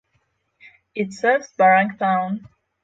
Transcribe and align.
It 0.95 1.13
serves 1.13 1.51
Barang 1.55 1.95
town. 1.95 2.47